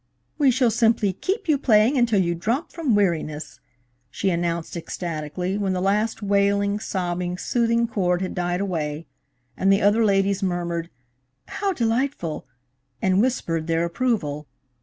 "We 0.39 0.49
shall 0.49 0.71
simply 0.71 1.13
keep 1.13 1.47
you 1.47 1.59
playing 1.59 1.95
until 1.95 2.19
you 2.19 2.33
drop 2.33 2.71
from 2.71 2.95
weariness," 2.95 3.59
she 4.09 4.31
announced 4.31 4.75
ecstatically, 4.75 5.59
when 5.59 5.73
the 5.73 5.79
last 5.79 6.23
wailing, 6.23 6.79
sobbing, 6.79 7.37
soothing 7.37 7.85
chord 7.87 8.23
had 8.23 8.33
died 8.33 8.61
away; 8.61 9.05
and 9.55 9.71
the 9.71 9.83
other 9.83 10.03
ladies 10.03 10.41
murmured, 10.41 10.89
"How 11.49 11.71
delightful!" 11.71 12.47
and 12.99 13.21
whispered 13.21 13.67
their 13.67 13.83
approval. 13.85 14.47